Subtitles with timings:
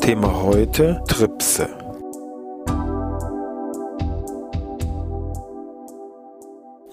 [0.00, 1.68] Thema heute Tripse.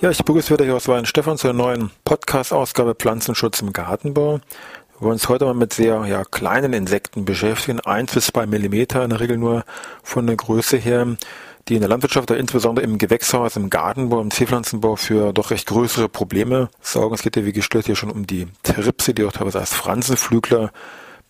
[0.01, 4.33] Ja, ich begrüße wieder hier aus Stefan zur neuen Podcast-Ausgabe Pflanzenschutz im Gartenbau.
[4.33, 9.03] Wir wollen uns heute mal mit sehr ja, kleinen Insekten beschäftigen, 1 bis 2 Millimeter,
[9.03, 9.63] in der Regel nur
[10.03, 11.07] von der Größe her,
[11.69, 16.09] die in der Landwirtschaft, insbesondere im Gewächshaus, im Gartenbau, im Zierpflanzenbau für doch recht größere
[16.09, 17.15] Probleme sorgen.
[17.15, 20.71] Es geht ja wie gestört hier schon um die Tripse, die auch teilweise als Fransenflügler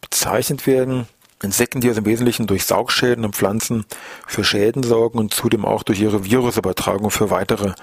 [0.02, 1.08] bezeichnet werden.
[1.44, 3.86] Insekten, die also im Wesentlichen durch Saugschäden an Pflanzen
[4.26, 7.74] für Schäden sorgen und zudem auch durch ihre Virusübertragung für weitere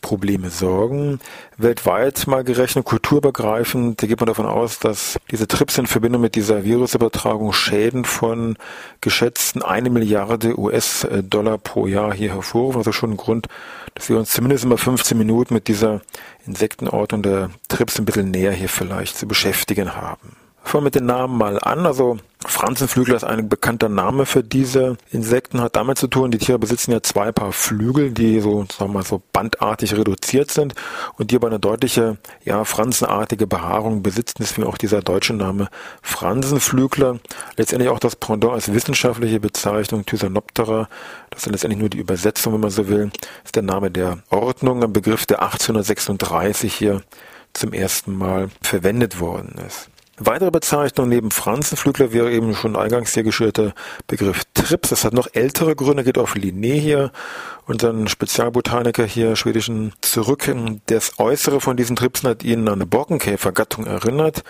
[0.00, 1.20] Probleme sorgen.
[1.56, 6.34] Weltweit mal gerechnet, kulturübergreifend, da geht man davon aus, dass diese Trips in Verbindung mit
[6.34, 8.56] dieser Virusübertragung Schäden von
[9.00, 12.78] geschätzten eine Milliarde US-Dollar pro Jahr hier hervorrufen.
[12.78, 13.48] Also schon ein Grund,
[13.94, 16.02] dass wir uns zumindest immer 15 Minuten mit dieser
[16.46, 20.36] Insektenordnung der Trips ein bisschen näher hier vielleicht zu beschäftigen haben.
[20.72, 21.86] Wir mit den Namen mal an.
[21.86, 26.58] Also Franzenflügel ist ein bekannter Name für diese Insekten, hat damit zu tun, die Tiere
[26.58, 30.74] besitzen ja zwei Paar Flügel, die so, sagen wir mal, so bandartig reduziert sind
[31.16, 34.38] und die aber eine deutliche, ja, franzenartige Behaarung besitzen.
[34.40, 35.68] Deswegen auch dieser deutsche Name
[36.02, 37.20] Fransenflügler.
[37.56, 40.88] Letztendlich auch das Pendant als wissenschaftliche Bezeichnung Thysanoptera.
[41.30, 43.10] Das ist letztendlich nur die Übersetzung, wenn man so will,
[43.44, 47.02] ist der Name der Ordnung, ein Begriff, der 1836 hier
[47.54, 49.88] zum ersten Mal verwendet worden ist.
[50.18, 53.74] Weitere Bezeichnung neben Franzenflügler wäre eben schon eingangs hier geschilderte
[54.06, 54.88] Begriff Trips.
[54.88, 57.12] Das hat noch ältere Gründe, geht auf Linné hier,
[57.66, 60.50] unseren Spezialbotaniker hier, schwedischen, zurück.
[60.86, 64.42] Das Äußere von diesen Tripsen hat ihn an eine Borkenkäfergattung erinnert,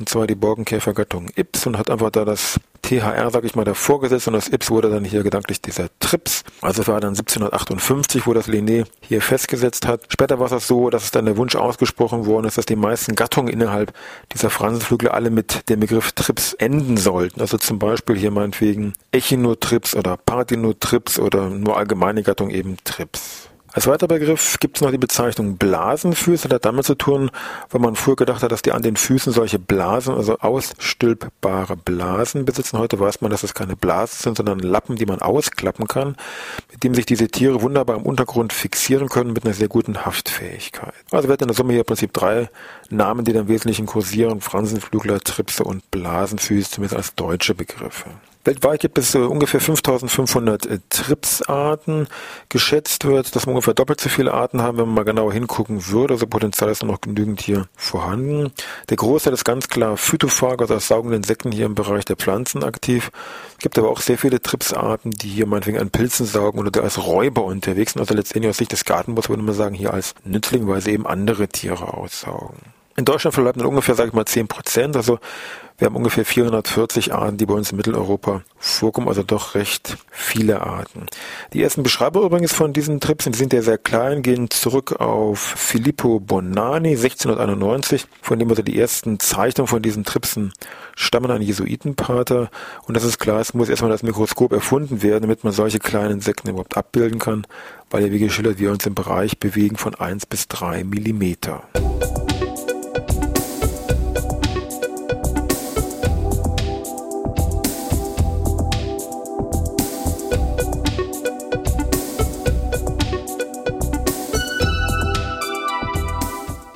[0.00, 2.58] und zwar die Borkenkäfergattung Ips und hat einfach da das
[2.92, 6.44] THR, sag ich mal, davor gesetzt und das Ips wurde dann hier gedanklich dieser Trips.
[6.60, 10.02] Also war dann 1758, wo das Linné hier festgesetzt hat.
[10.10, 12.76] Später war es das so, dass es dann der Wunsch ausgesprochen worden ist, dass die
[12.76, 13.94] meisten Gattungen innerhalb
[14.34, 17.40] dieser Fransenflügel alle mit dem Begriff Trips enden sollten.
[17.40, 23.48] Also zum Beispiel hier meinetwegen Echinotrips oder Parthenotrips oder nur allgemeine Gattung eben Trips.
[23.74, 26.46] Als weiterer Begriff gibt es noch die Bezeichnung Blasenfüße.
[26.46, 27.30] Das hat damit zu tun,
[27.70, 32.44] weil man früher gedacht hat, dass die an den Füßen solche Blasen, also ausstülpbare Blasen
[32.44, 32.78] besitzen.
[32.78, 36.16] Heute weiß man, dass es keine Blasen sind, sondern Lappen, die man ausklappen kann,
[36.70, 40.92] mit dem sich diese Tiere wunderbar im Untergrund fixieren können mit einer sehr guten Haftfähigkeit.
[41.10, 42.50] Also wir hatten in der Summe hier im Prinzip drei
[42.90, 44.42] Namen, die dann im Wesentlichen kursieren.
[44.42, 48.10] Fransenflügler, Tripse und Blasenfüße, zumindest als deutsche Begriffe.
[48.44, 52.08] Weltweit gibt es äh, ungefähr 5500 äh, Tripsarten.
[52.48, 55.86] Geschätzt wird, dass wir ungefähr doppelt so viele Arten haben, wenn man mal genauer hingucken
[55.88, 56.14] würde.
[56.14, 58.52] Also Potenzial ist noch genügend hier vorhanden.
[58.88, 62.64] Der Großteil ist ganz klar Phytophag, also aus saugenden Insekten hier im Bereich der Pflanzen
[62.64, 63.12] aktiv.
[63.52, 67.04] Es gibt aber auch sehr viele Tripsarten, die hier meinetwegen an Pilzen saugen oder als
[67.06, 68.00] Räuber unterwegs sind.
[68.00, 71.06] Also letztendlich aus Sicht des Gartenbaus würde man sagen, hier als Nützling, weil sie eben
[71.06, 72.58] andere Tiere aussaugen.
[72.96, 74.96] In Deutschland verbleiben ungefähr, sage ich mal, 10 Prozent.
[74.96, 75.18] Also
[75.78, 80.60] wir haben ungefähr 440 Arten, die bei uns in Mitteleuropa vorkommen, also doch recht viele
[80.60, 81.06] Arten.
[81.52, 85.40] Die ersten Beschreiber übrigens von diesen Tripsen, die sind ja sehr klein, gehen zurück auf
[85.40, 90.52] Filippo Bonani 1691, von dem also die ersten Zeichnungen von diesen Tripsen
[90.94, 92.50] stammen, ein Jesuitenpater.
[92.86, 96.12] Und das ist klar, es muss erstmal das Mikroskop erfunden werden, damit man solche kleinen
[96.12, 97.46] Insekten überhaupt abbilden kann,
[97.90, 101.64] weil ja wie geschildert wir uns im Bereich bewegen von 1 bis 3 Millimeter.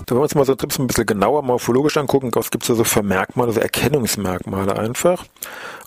[0.09, 2.75] Wenn wir uns mal so Trips ein bisschen genauer morphologisch angucken, was gibt es da
[2.75, 5.25] so für Merkmale, so Erkennungsmerkmale einfach.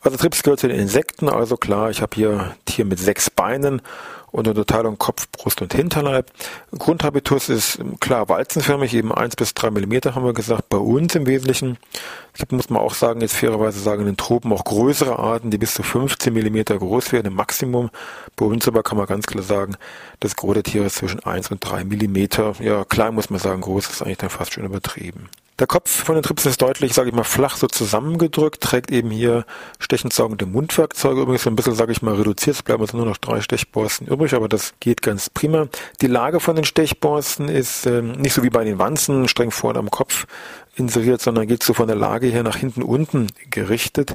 [0.01, 3.30] Also Trips gehört zu den Insekten, also klar, ich habe hier ein Tier mit sechs
[3.30, 3.81] Beinen
[4.31, 6.31] und Unterteilung Kopf, Brust und Hinterleib.
[6.78, 11.26] Grundhabitus ist klar walzenförmig, eben 1 bis 3 Millimeter haben wir gesagt, bei uns im
[11.26, 11.78] Wesentlichen.
[12.34, 15.52] Es gibt, muss man auch sagen, jetzt fairerweise sagen, in den Tropen auch größere Arten,
[15.52, 17.90] die bis zu 15 Millimeter groß werden im Maximum.
[18.36, 19.76] Bei uns aber kann man ganz klar sagen,
[20.20, 22.54] das große Tier ist zwischen 1 und 3 Millimeter.
[22.60, 25.30] Ja, klein muss man sagen, groß ist eigentlich dann fast schon übertrieben.
[25.60, 29.12] Der Kopf von den Trips ist deutlich, sage ich mal, flach so zusammengedrückt, trägt eben
[29.12, 29.46] hier
[29.78, 33.06] stechend saugende Mundwerkzeuge, übrigens so ein bisschen, sage ich mal, reduziert, es bleiben also nur
[33.06, 35.68] noch drei Stechborsten übrig, aber das geht ganz prima.
[36.00, 39.80] Die Lage von den Stechborsten ist ähm, nicht so wie bei den Wanzen, streng vorne
[39.80, 40.28] am Kopf
[40.76, 44.14] inseriert, sondern geht so von der Lage her nach hinten unten gerichtet.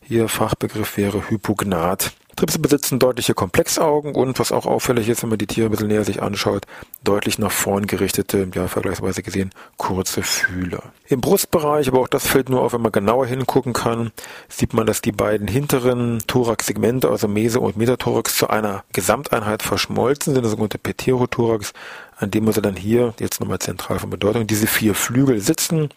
[0.00, 2.12] Hier Fachbegriff wäre Hypognat.
[2.36, 5.88] Tripse besitzen deutliche Komplexaugen und was auch auffällig ist, wenn man die Tiere ein bisschen
[5.88, 6.66] näher sich anschaut,
[7.02, 10.82] deutlich nach vorn gerichtete, ja vergleichsweise gesehen, kurze Fühler.
[11.08, 14.12] Im Brustbereich, aber auch das fällt nur auf, wenn man genauer hingucken kann,
[14.48, 20.34] sieht man, dass die beiden hinteren Thoraxsegmente, also Mese und Metathorax, zu einer Gesamteinheit verschmolzen
[20.34, 21.72] sind, der sogenannte Pterothorax,
[22.16, 25.90] an dem also dann hier, jetzt nochmal zentral von Bedeutung, diese vier Flügel sitzen,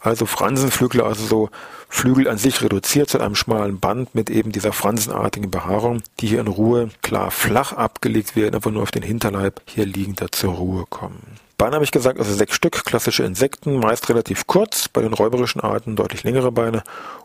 [0.00, 1.50] also Fransenflügel, also so
[1.88, 6.40] Flügel an sich reduziert zu einem schmalen Band mit eben dieser fransenartigen Behaarung, die hier
[6.40, 10.84] in Ruhe klar flach abgelegt werden, einfach nur auf den Hinterleib hier liegender zur Ruhe
[10.88, 11.38] kommen.
[11.56, 15.60] Beine habe ich gesagt, also sechs Stück, klassische Insekten, meist relativ kurz, bei den räuberischen
[15.60, 16.82] Arten deutlich längere Beine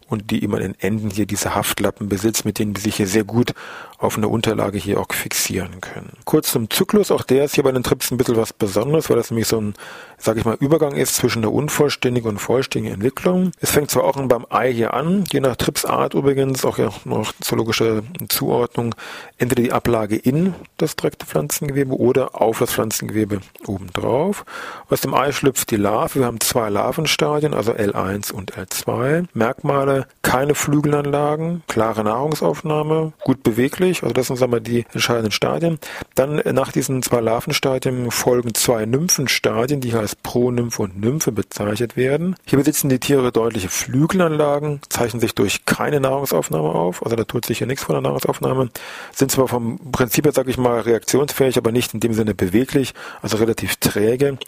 [0.07, 3.07] und die immer in den Enden hier diese Haftlappen besitzt, mit denen sie sich hier
[3.07, 3.53] sehr gut
[3.97, 6.13] auf einer Unterlage hier auch fixieren können.
[6.25, 9.17] Kurz zum Zyklus, auch der ist hier bei den Trips ein bisschen was Besonderes, weil
[9.17, 9.73] das nämlich so ein,
[10.19, 13.51] sage ich mal, Übergang ist zwischen der unvollständigen und vollständigen Entwicklung.
[13.59, 17.31] Es fängt zwar auch beim Ei hier an, je nach Tripsart übrigens, auch ja noch
[17.39, 18.95] zoologische Zuordnung,
[19.37, 24.45] entweder die Ablage in das direkte Pflanzengewebe oder auf das Pflanzengewebe obendrauf.
[24.89, 26.19] Aus dem Ei schlüpft die Larve.
[26.19, 29.25] Wir haben zwei Larvenstadien, also L1 und L2.
[29.33, 35.79] Merkmale, keine Flügelanlagen, klare Nahrungsaufnahme, gut beweglich, also das sind sagen wir, die entscheidenden Stadien.
[36.15, 41.31] Dann äh, nach diesen zwei Larvenstadien folgen zwei Nymphenstadien, die hier als Pronymphe und Nymphe
[41.31, 42.35] bezeichnet werden.
[42.45, 47.45] Hier besitzen die Tiere deutliche Flügelanlagen, zeichnen sich durch keine Nahrungsaufnahme auf, also da tut
[47.45, 48.69] sich hier nichts von der Nahrungsaufnahme,
[49.13, 52.93] sind zwar vom Prinzip her, sage ich mal, reaktionsfähig, aber nicht in dem Sinne beweglich,
[53.21, 54.39] also relativ träge.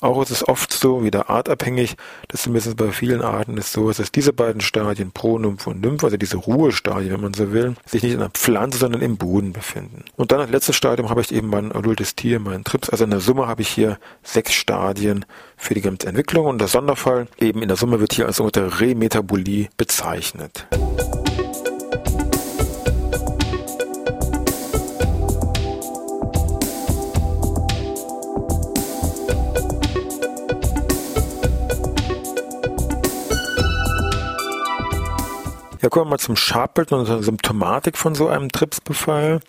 [0.00, 1.96] Auch ist es oft so, wieder artabhängig,
[2.28, 6.02] dass zumindest bei vielen Arten es so ist, dass diese beiden Stadien, Pronymph und Nymph,
[6.04, 9.52] also diese Ruhestadien, wenn man so will, sich nicht in der Pflanze, sondern im Boden
[9.52, 10.04] befinden.
[10.16, 12.88] Und dann als letztes Stadium habe ich eben mein adultes Tier, meinen Trips.
[12.88, 15.26] Also in der Summe habe ich hier sechs Stadien
[15.56, 18.80] für die ganze Entwicklung und der Sonderfall eben in der Summe wird hier als unter
[18.80, 20.66] Remetabolie bezeichnet.
[35.90, 39.40] Kommen wir mal zum Schabbild und zur Symptomatik von so einem Tripsbefall.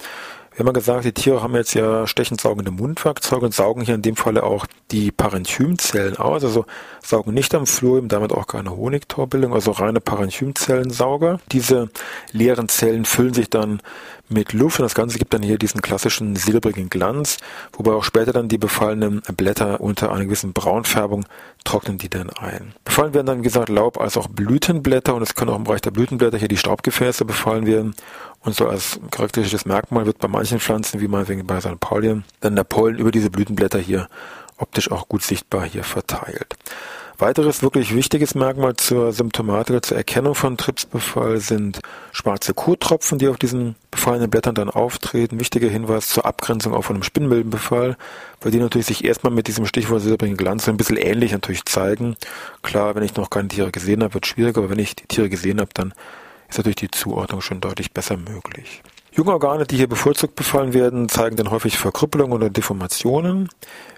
[0.53, 3.95] Wir haben ja gesagt, die Tiere haben jetzt ja stechend saugende Mundwerkzeuge und saugen hier
[3.95, 6.65] in dem Falle auch die Parenchymzellen aus, also
[7.01, 11.39] saugen nicht am Fluid, damit auch keine Honigtorbildung, also reine Parenchymzellensauger.
[11.53, 11.89] Diese
[12.33, 13.81] leeren Zellen füllen sich dann
[14.31, 17.37] mit Luft und das Ganze gibt dann hier diesen klassischen silbrigen Glanz,
[17.73, 21.25] wobei auch später dann die befallenen Blätter unter einer gewissen Braunfärbung
[21.63, 22.73] trocknen die dann ein.
[22.83, 25.81] Befallen werden dann, wie gesagt, Laub als auch Blütenblätter und es können auch im Bereich
[25.81, 27.95] der Blütenblätter hier die Staubgefäße befallen werden
[28.39, 31.79] und so als charakteristisches Merkmal wird bei manchen Pflanzen, wie meinetwegen bei St.
[31.79, 34.07] Paulien, dann der Pollen über diese Blütenblätter hier
[34.57, 36.55] optisch auch gut sichtbar hier verteilt.
[37.21, 41.79] Weiteres wirklich wichtiges Merkmal zur Symptomatik, zur Erkennung von Tripsbefall sind
[42.11, 45.39] schwarze Kottropfen, die auf diesen befallenen Blättern dann auftreten.
[45.39, 47.95] Wichtiger Hinweis zur Abgrenzung auch von einem Spinnmilbenbefall,
[48.41, 52.15] weil die natürlich sich erstmal mit diesem Stichwort silbrigen Glanz ein bisschen ähnlich natürlich zeigen.
[52.63, 55.05] Klar, wenn ich noch keine Tiere gesehen habe, wird es schwieriger, aber wenn ich die
[55.05, 55.93] Tiere gesehen habe, dann
[56.49, 58.81] ist natürlich die Zuordnung schon deutlich besser möglich.
[59.13, 63.49] Junge Organe, die hier bevorzugt befallen werden, zeigen dann häufig Verkrüppelungen oder Deformationen.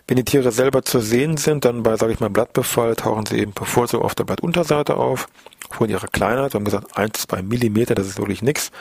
[0.05, 3.39] Wenn die Tiere selber zu sehen sind, dann bei, sage ich mal, Blattbefall tauchen sie
[3.39, 5.29] eben bevorzugt auf der Blattunterseite auf.
[5.69, 8.71] Von ihrer Kleinheit, wir haben gesagt, 1, 2 Millimeter, das ist wirklich nichts.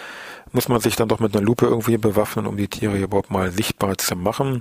[0.50, 3.52] Muss man sich dann doch mit einer Lupe irgendwie bewaffnen, um die Tiere überhaupt mal
[3.52, 4.61] sichtbar zu machen.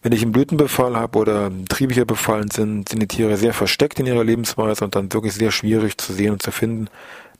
[0.00, 4.06] Wenn ich einen Blütenbefall habe oder Triebe befallen sind, sind die Tiere sehr versteckt in
[4.06, 6.88] ihrer Lebensweise und dann wirklich sehr schwierig zu sehen und zu finden.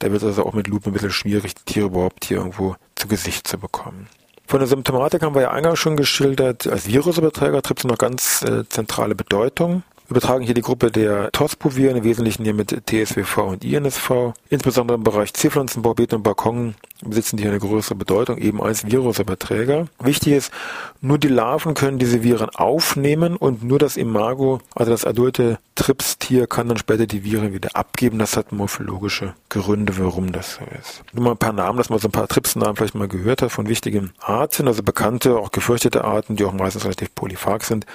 [0.00, 2.74] Da wird es also auch mit Lupe ein bisschen schwierig, die Tiere überhaupt hier irgendwo
[2.96, 4.08] zu Gesicht zu bekommen.
[4.46, 6.66] Von der Symptomatik haben wir ja eingangs schon geschildert.
[6.66, 9.82] Als Virusüberträger tritt noch ganz äh, zentrale Bedeutung.
[10.06, 14.34] Wir übertragen hier die Gruppe der TOSPO-Viren, im Wesentlichen hier mit TSWV und INSV.
[14.48, 19.88] Insbesondere im Bereich Zierpflanzenbau, Beeten und Balkon besitzen die eine größere Bedeutung, eben als Virusüberträger.
[19.98, 20.52] Wichtig ist,
[21.00, 26.46] nur die Larven können diese Viren aufnehmen und nur das Imago, also das adulte Tripstier,
[26.46, 28.20] kann dann später die Viren wieder abgeben.
[28.20, 31.02] Das hat morphologische Gründe, warum das so ist.
[31.14, 33.50] Nur mal ein paar Namen, dass man so ein paar Tripsnamen vielleicht mal gehört hat
[33.50, 37.86] von wichtigen Arten, also bekannte, auch gefürchtete Arten, die auch meistens relativ polyphag sind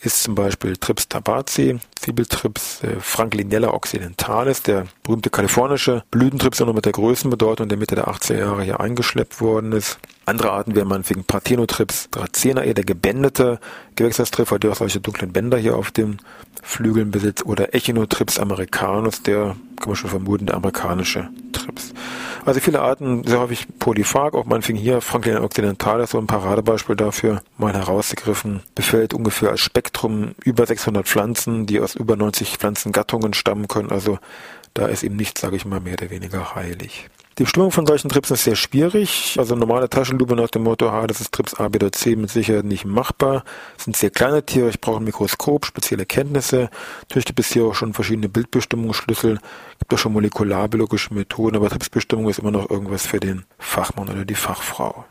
[0.00, 6.74] ist zum Beispiel Trips tabaci, Zwiebeltrips äh, Franklinella occidentalis, der berühmte kalifornische Blütentrips, der noch
[6.74, 9.98] mit der größten Bedeutung der Mitte der 80er Jahre hier eingeschleppt worden ist.
[10.28, 13.58] Andere Arten wären meinetwegen Parthenotrips dracaenae, der gebändete
[13.96, 16.18] Gewächshaustriffer, der auch solche dunklen Bänder hier auf den
[16.62, 21.94] Flügeln besitzt, oder Echinotrips americanus, der, kann man schon vermuten, der amerikanische Trips.
[22.44, 27.40] Also viele Arten, sehr häufig polyphag, auch meinetwegen hier Franklin occidentalis, so ein Paradebeispiel dafür,
[27.56, 33.66] mal herausgegriffen, befällt ungefähr als Spektrum über 600 Pflanzen, die aus über 90 Pflanzengattungen stammen
[33.66, 34.18] können, also
[34.74, 37.08] da ist ihm nichts, sage ich mal, mehr oder weniger heilig.
[37.38, 39.36] Die Bestimmung von solchen Trips ist sehr schwierig.
[39.38, 42.30] Also normale Taschenlupe nach dem Motto, ah, das ist Trips A, B oder C mit
[42.30, 43.44] Sicherheit nicht machbar.
[43.76, 46.68] Das sind sehr kleine Tiere, ich brauche ein Mikroskop, spezielle Kenntnisse.
[47.02, 49.38] Natürlich gibt es hier auch schon verschiedene Bildbestimmungsschlüssel,
[49.78, 54.24] gibt auch schon molekularbiologische Methoden, aber Tripsbestimmung ist immer noch irgendwas für den Fachmann oder
[54.24, 55.04] die Fachfrau.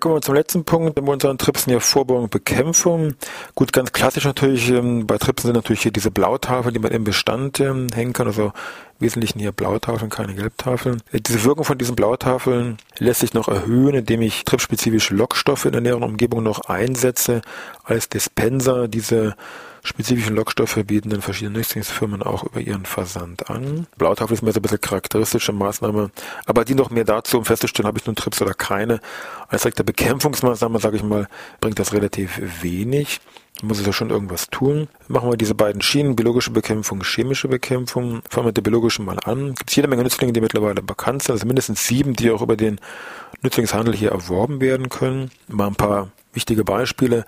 [0.00, 3.16] Ja, kommen wir zum letzten Punkt bei unseren Tripsen ja Vorbeugung und Bekämpfung.
[3.54, 7.04] Gut, ganz klassisch natürlich, ähm, bei Tripsen sind natürlich hier diese Blautafeln, die man im
[7.04, 8.54] Bestand ähm, hängen kann, also
[9.00, 11.02] Wesentlichen hier Blautafeln, keine Gelbtafeln.
[11.12, 15.72] Äh, diese Wirkung von diesen Blautafeln lässt sich noch erhöhen, indem ich tripspezifische Lockstoffe in
[15.72, 17.42] der näheren Umgebung noch einsetze
[17.84, 18.88] als Dispenser.
[18.88, 19.34] Diese
[19.82, 23.86] spezifischen Lockstoffe bieten dann verschiedene Nützlingsfirmen auch über ihren Versand an.
[23.96, 26.10] Blautafel ist mehr so ein bisschen charakteristische Maßnahme,
[26.46, 29.00] aber die noch mehr dazu, um festzustellen, habe ich nun Trips oder keine.
[29.48, 31.26] Als direkte Bekämpfungsmaßnahme, sage ich mal,
[31.60, 33.20] bringt das relativ wenig.
[33.62, 34.88] Muss es ja schon irgendwas tun.
[35.08, 38.22] Machen wir diese beiden Schienen, biologische Bekämpfung, chemische Bekämpfung.
[38.28, 39.54] Fangen wir mit der biologischen mal an.
[39.54, 42.56] Gibt es jede Menge Nützlinge, die mittlerweile bekannt sind, also mindestens sieben, die auch über
[42.56, 42.80] den
[43.42, 45.30] Nützlingshandel hier erworben werden können.
[45.48, 47.24] Mal ein paar wichtige Beispiele.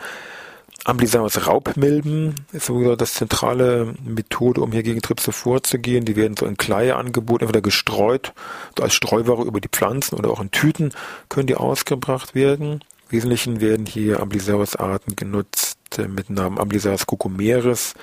[0.85, 6.05] Amblisaurus Raubmilben ist so das zentrale Methode, um hier gegen Tripse vorzugehen.
[6.05, 8.33] Die werden so in Kleie angeboten, entweder gestreut,
[8.77, 10.93] so als Streuware über die Pflanzen oder auch in Tüten
[11.29, 12.81] können die ausgebracht werden.
[13.11, 17.95] Im Wesentlichen werden hier Amblisaurus-Arten genutzt mit Namen Amblisaurus cucumeris,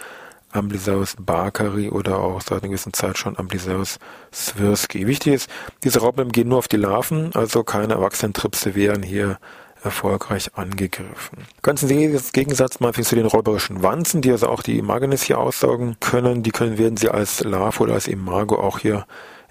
[0.52, 4.00] Amblisaurus barkari oder auch seit einer gewissen Zeit schon Amblisaurus
[4.34, 5.06] swirsky.
[5.06, 5.50] Wichtig ist,
[5.84, 9.40] diese Raubmilben gehen nur auf die Larven, also keine erwachsenen Tripse wären hier
[9.84, 11.46] erfolgreich angegriffen.
[11.62, 15.98] Ganz im Gegensatz mal zu den räuberischen Wanzen, die also auch die Imagenes hier aussaugen
[16.00, 16.44] können.
[16.44, 19.06] Die können, werden sie als Larve oder als Imago auch hier,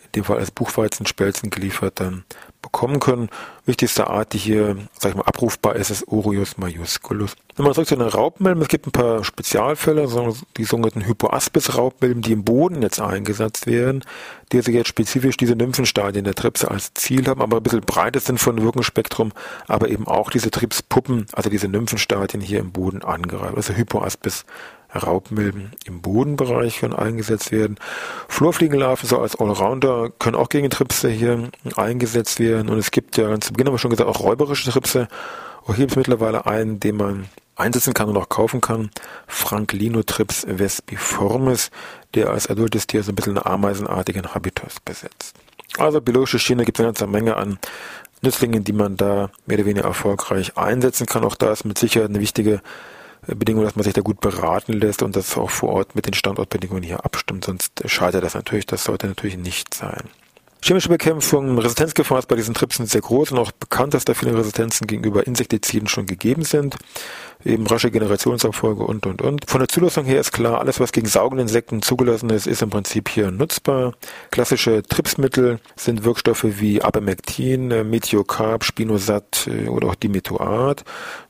[0.04, 2.24] in dem Fall als Buchweizenspelzen geliefert, dann
[2.68, 3.28] bekommen können.
[3.64, 7.34] Wichtigste Art, die hier, sag ich mal, abrufbar ist, ist Orius majusculus.
[7.56, 8.62] Nochmal zurück zu den Raubmilben.
[8.62, 10.06] Es gibt ein paar Spezialfälle,
[10.56, 14.04] die sogenannten Hypoaspis-Raubmilben, die im Boden jetzt eingesetzt werden,
[14.52, 18.26] die also jetzt spezifisch diese Nymphenstadien der Tripse als Ziel haben, aber ein bisschen breites
[18.26, 19.32] sind von Wirkungsspektrum,
[19.66, 23.56] aber eben auch diese Tripspuppen, also diese Nymphenstadien hier im Boden angreifen.
[23.56, 24.44] Also Hypoaspis
[24.94, 27.76] Raubmilben im Bodenbereich können eingesetzt werden.
[28.28, 32.68] Flurfliegenlarven so als Allrounder können auch gegen Tripse hier eingesetzt werden.
[32.68, 35.08] Und es gibt ja ganz zu Beginn haben wir schon gesagt, auch räuberische Tripse.
[35.64, 38.90] Auch hier gibt es mittlerweile einen, den man einsetzen kann und auch kaufen kann.
[39.26, 41.70] Franklinotrips vespiformis,
[42.14, 45.36] der als adultes Tier so ein bisschen einen ameisenartigen Habitus besetzt.
[45.76, 47.58] Also biologische Schiene gibt es eine ganze Menge an
[48.22, 51.24] Nützlingen, die man da mehr oder weniger erfolgreich einsetzen kann.
[51.24, 52.62] Auch da ist mit Sicherheit eine wichtige
[53.26, 56.14] Bedingung, dass man sich da gut beraten lässt und das auch vor Ort mit den
[56.14, 58.66] Standortbedingungen hier abstimmt, sonst scheitert das natürlich.
[58.66, 60.04] Das sollte natürlich nicht sein.
[60.60, 64.36] Chemische Bekämpfung, Resistenzgefahr ist bei diesen Tripsen sehr groß und auch bekannt, dass da viele
[64.36, 66.76] Resistenzen gegenüber Insektiziden schon gegeben sind.
[67.44, 69.48] Eben rasche Generationsabfolge und, und, und.
[69.48, 72.70] Von der Zulassung her ist klar, alles, was gegen saugende Insekten zugelassen ist, ist im
[72.70, 73.94] Prinzip hier nutzbar.
[74.32, 80.84] Klassische Tripsmittel sind Wirkstoffe wie Abamectin, Metiocarb, Spinosat äh, oder auch Dimetoat.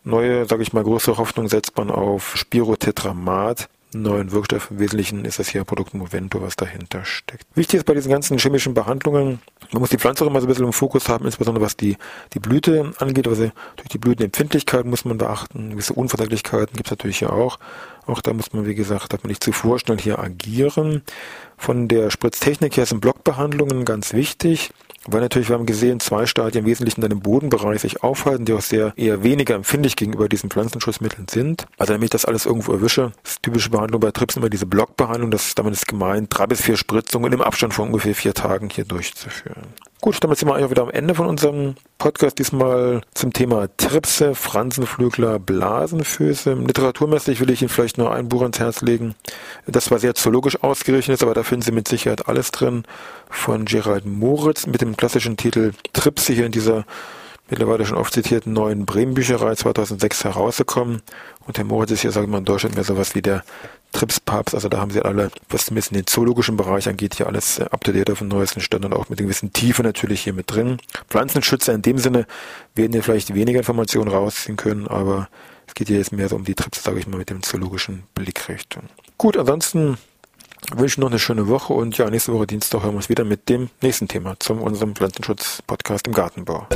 [0.05, 4.71] Neue, sage ich mal, größere Hoffnung setzt man auf Spirotetramat neuen Wirkstoff.
[4.71, 7.47] Im Wesentlichen ist das hier Produkt Movento, was dahinter steckt.
[7.55, 9.41] Wichtig ist bei diesen ganzen chemischen Behandlungen,
[9.73, 11.97] man muss die Pflanze auch immer so ein bisschen im Fokus haben, insbesondere was die,
[12.33, 13.29] die Blüte angeht.
[13.29, 15.71] Also durch die Blütenempfindlichkeit muss man beachten.
[15.71, 17.59] Gewisse Unverträglichkeiten gibt es natürlich ja auch.
[18.07, 21.03] Auch da muss man, wie gesagt, darf man nicht zu vorschnell hier agieren.
[21.59, 24.71] Von der Spritztechnik her sind Blockbehandlungen ganz wichtig.
[25.11, 28.53] Weil natürlich, wir haben gesehen, zwei Stadien im Wesentlichen dann im Bodenbereich sich aufhalten, die
[28.53, 31.67] auch sehr eher weniger empfindlich gegenüber diesen Pflanzenschutzmitteln sind.
[31.79, 35.31] Also damit ich das alles irgendwo erwische, ist typische Behandlung bei Trips immer diese Blockbehandlung,
[35.31, 38.85] das damit ist gemeint, drei bis vier Spritzungen im Abstand von ungefähr vier Tagen hier
[38.85, 39.67] durchzuführen.
[40.01, 42.39] Gut, damit sind wir eigentlich wieder am Ende von unserem Podcast.
[42.39, 46.53] Diesmal zum Thema Tripse, Fransenflügler, Blasenfüße.
[46.55, 49.17] Literaturmäßig will ich Ihnen vielleicht nur ein Buch ans Herz legen.
[49.67, 52.85] Das zwar sehr zoologisch ausgerichtet ist, aber da finden Sie mit Sicherheit alles drin.
[53.29, 56.85] Von Gerald Moritz mit dem klassischen Titel Tripse hier in dieser
[57.51, 61.03] mittlerweile schon oft zitierten neuen Bremen-Bücherei 2006 herausgekommen.
[61.47, 63.45] Und Herr Moritz ist hier, sagen wir mal, in Deutschland mehr sowas wie der
[63.93, 64.55] Trips-Papst.
[64.55, 67.83] Also da haben sie alle, was zumindest in den zoologischen Bereich angeht, hier alles up
[67.85, 70.53] to date auf dem neuesten Stand und auch mit einer gewissen Tiefe natürlich hier mit
[70.53, 70.79] drin.
[71.09, 72.27] Pflanzenschützer in dem Sinne
[72.75, 75.29] werden hier vielleicht weniger Informationen rausziehen können, aber
[75.67, 78.05] es geht hier jetzt mehr so um die Trips, sage ich mal, mit dem zoologischen
[78.15, 78.85] Blickrichtung.
[79.17, 79.99] Gut, ansonsten
[80.75, 83.25] wünsche ich noch eine schöne Woche und ja, nächste Woche Dienstag hören wir uns wieder
[83.25, 86.67] mit dem nächsten Thema zum unserem Pflanzenschutz-Podcast im Gartenbau.